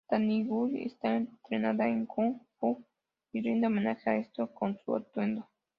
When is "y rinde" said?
3.33-3.67